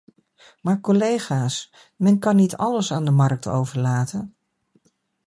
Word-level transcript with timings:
Maar 0.61 0.79
collega's, 0.81 1.73
men 1.95 2.19
kan 2.19 2.35
niet 2.35 2.57
alles 2.57 2.91
aan 2.91 3.05
de 3.05 3.11
markt 3.11 3.47
overlaten. 3.47 4.35